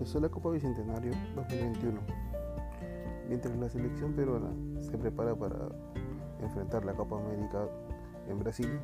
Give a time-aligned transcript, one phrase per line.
[0.00, 2.00] Empezó la Copa Bicentenario 2021,
[3.28, 4.48] mientras la selección peruana
[4.80, 5.68] se prepara para
[6.40, 7.68] enfrentar la Copa América
[8.26, 8.80] en Brasil.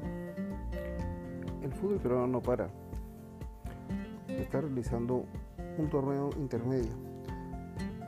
[1.62, 2.68] El fútbol peruano no para.
[4.28, 5.24] Está realizando
[5.78, 6.92] un torneo intermedio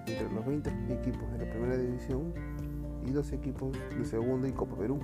[0.07, 2.35] entre los 20 equipos de la primera división
[3.07, 5.01] y los equipos de segunda y Copa Perú.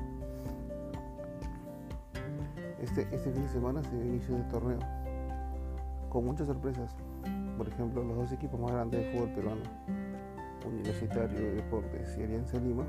[2.82, 4.78] Este, este fin de semana se inicio del torneo
[6.10, 6.94] con muchas sorpresas.
[7.56, 9.62] Por ejemplo, los dos equipos más grandes de fútbol peruano,
[10.66, 12.84] Universitario de Deportes y Alianza Lima,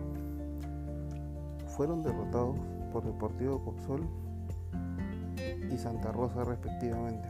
[1.67, 2.57] fueron derrotados
[2.91, 4.07] por Deportivo Copsol
[5.71, 7.29] y Santa Rosa respectivamente.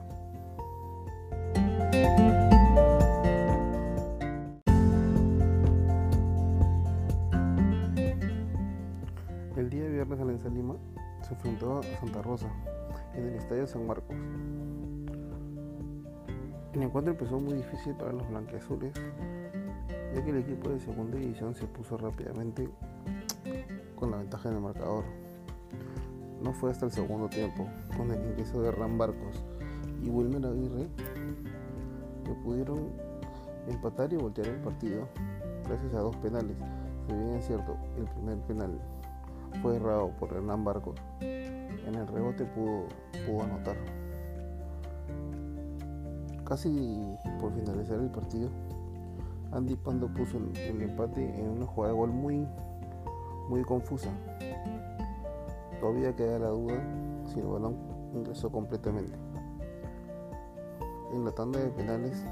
[9.58, 10.76] El día viernes Alianza Lima
[11.22, 12.48] se enfrentó a Santa Rosa
[13.16, 14.16] en el Estadio San Marcos.
[16.76, 18.92] El encuentro empezó muy difícil para los blanqueazules,
[20.14, 22.70] ya que el equipo de segunda división se puso rápidamente
[23.96, 25.06] con la ventaja en el marcador.
[26.42, 27.66] No fue hasta el segundo tiempo,
[27.96, 29.42] con el ingreso de Ram Barcos
[30.04, 30.90] y Wilmer Aguirre,
[32.26, 32.92] que pudieron
[33.70, 35.08] empatar y voltear el partido
[35.66, 36.58] gracias a dos penales.
[37.08, 38.82] Si bien es cierto, el primer penal
[39.62, 42.88] fue errado por Hernán Barcos, en el rebote pudo,
[43.26, 43.78] pudo anotar.
[46.46, 48.50] Casi por finalizar el partido,
[49.52, 52.48] Andy Pando puso el, empate en una jugada de gol muy,
[53.50, 54.10] muy confusa.
[55.80, 56.76] Todavía queda la duda
[57.28, 57.76] si el balón
[58.14, 59.14] ingresó completamente.
[61.14, 62.24] En la tanda de penales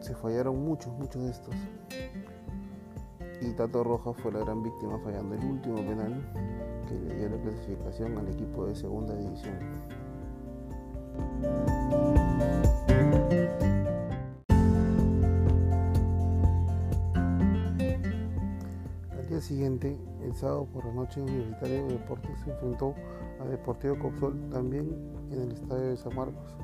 [0.00, 1.54] se fallaron muchos, muchos de estos.
[3.40, 6.22] Y Tato Rojas fue la gran víctima fallando el último penal
[6.88, 9.58] que le dio la clasificación al equipo de segunda división.
[19.42, 22.94] Siguiente, el sábado por la noche, Universitario de Deportes se enfrentó
[23.40, 24.88] a Deportivo Copsol también
[25.30, 26.56] en el estadio de San Marcos.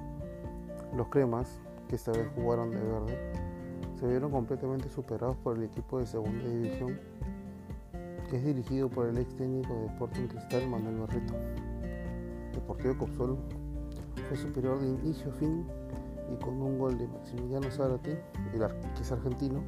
[0.96, 3.18] Los cremas, que esta vez jugaron de verde,
[3.98, 6.98] se vieron completamente superados por el equipo de segunda división,
[8.30, 11.34] que es dirigido por el ex técnico de Deporting Cristal Manuel Barreto.
[12.54, 13.38] Deportivo Copsol
[14.28, 15.66] fue superior de inicio a fin
[16.32, 18.22] y con un gol de Maximiliano Zárate,
[18.52, 19.62] el que argentino,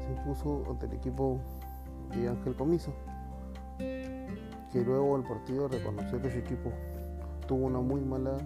[0.00, 1.38] se impuso ante el equipo
[2.14, 2.92] de Ángel Comiso,
[3.78, 6.70] que luego del partido reconoció que su equipo
[7.46, 8.36] tuvo una muy mala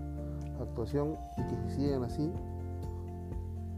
[0.61, 2.31] actuación y que si siguen así,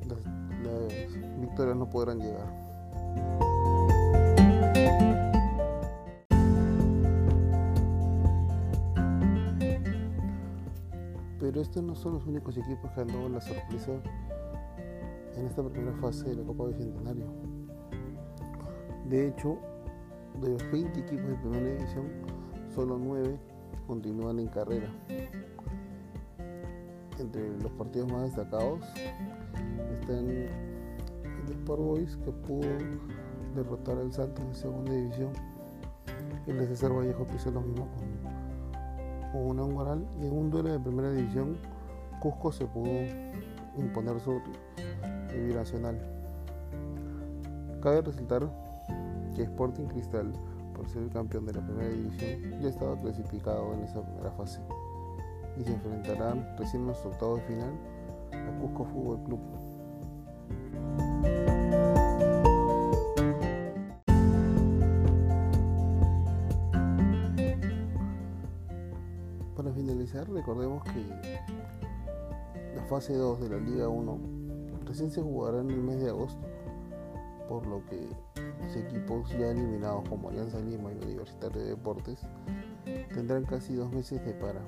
[0.08, 0.18] las,
[0.62, 2.64] las victorias no podrán llegar.
[11.40, 13.92] Pero estos no son los únicos equipos que han dado la sorpresa
[15.36, 17.26] en esta primera fase de la Copa Bicentenario.
[19.08, 19.58] De hecho,
[20.40, 22.06] de los 20 equipos de primera división,
[22.74, 23.38] solo 9
[23.86, 24.88] continúan en carrera.
[27.18, 28.80] Entre los partidos más destacados
[30.00, 32.68] están el Sport Boys que pudo
[33.54, 35.32] derrotar al Santos de segunda división.
[36.46, 37.88] El de César Vallejo que hizo lo mismo
[39.32, 41.56] con, con una moral y en un duelo de primera división
[42.20, 42.90] Cusco se pudo
[43.76, 44.44] imponer sobre
[45.34, 45.98] el binacional.
[47.82, 48.48] Cabe resaltar
[49.34, 50.32] que Sporting Cristal,
[50.74, 54.60] por ser el campeón de la primera división, ya estaba clasificado en esa primera fase
[55.58, 57.72] y se enfrentarán recién en los octavos de final
[58.32, 59.40] a Cusco Fútbol Club.
[69.56, 71.06] Para finalizar, recordemos que
[72.74, 74.18] la fase 2 de la Liga 1
[74.84, 76.46] recién se jugará en el mes de agosto,
[77.48, 78.08] por lo que
[78.64, 82.20] los equipos ya eliminados como Alianza Lima y Universitario de Deportes
[83.12, 84.60] tendrán casi dos meses de para.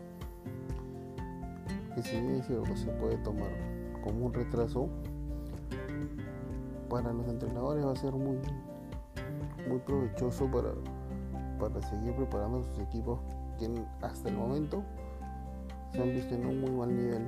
[1.94, 3.50] Que si bien es cierto se puede tomar
[4.04, 4.88] como un retraso,
[6.88, 8.38] para los entrenadores va a ser muy,
[9.68, 10.70] muy provechoso para,
[11.58, 13.18] para seguir preparando sus equipos
[13.58, 13.68] que
[14.02, 14.82] hasta el momento
[15.92, 17.26] se han visto en un muy mal nivel.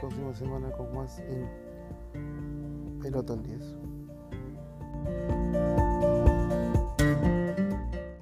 [0.00, 3.76] próxima semana con más en Pelota al 10.